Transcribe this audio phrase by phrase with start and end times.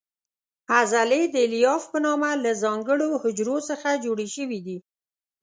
[0.77, 4.77] عضلې د الیاف په نامه له ځانګړو حجرو څخه جوړې شوې دي.